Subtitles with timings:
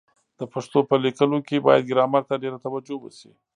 [0.39, 3.31] د پښتو په لیکلو کي بايد ګرامر ته ډېره توجه وسي.